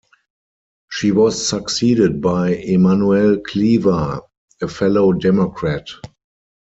[0.89, 4.21] She was succeeded by Emanuel Cleaver,
[4.59, 5.89] a fellow Democrat.